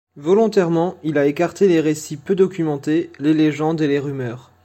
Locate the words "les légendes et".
3.19-3.87